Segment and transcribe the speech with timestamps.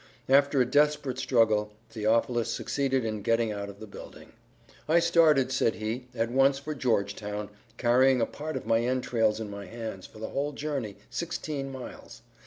[0.27, 4.31] After a desperate struggle, Theophilus succeeded in getting out of the building.
[4.89, 9.47] "I started," said he, "at once for Georgetown, carrying a part of my entrails in
[9.51, 12.23] my hands for the whole journey, sixteen miles.